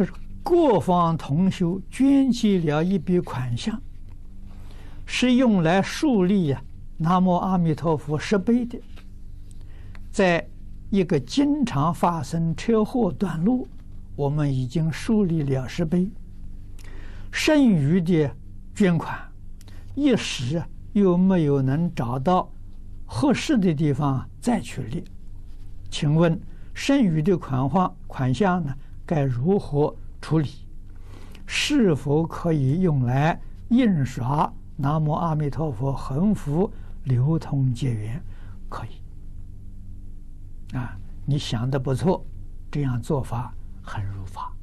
[0.00, 3.78] 他说：“各方同修捐集了一笔款项，
[5.04, 6.62] 是用来树立呀
[6.96, 8.80] ‘南无阿弥陀佛’石碑的。
[10.10, 10.48] 在
[10.88, 13.68] 一个经常发生车祸段落，
[14.16, 16.10] 我们已经树立了石碑。
[17.30, 18.34] 剩余的
[18.74, 19.18] 捐款，
[19.94, 20.62] 一时
[20.94, 22.50] 又没有能找到
[23.04, 25.04] 合适的地方再去立，
[25.90, 26.40] 请问
[26.72, 28.74] 剩余的款项款项呢？
[29.10, 30.48] 该如何处理？
[31.44, 36.70] 是否可以用来印刷“南无阿弥陀佛”横幅
[37.02, 38.22] 流通结缘？
[38.68, 40.76] 可以。
[40.76, 40.96] 啊，
[41.26, 42.24] 你想的不错，
[42.70, 43.52] 这样做法
[43.82, 44.54] 很如法。